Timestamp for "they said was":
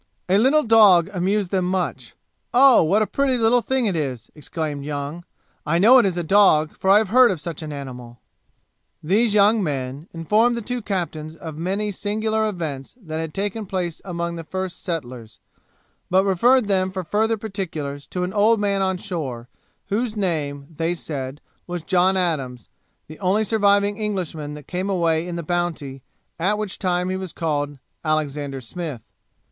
20.77-21.83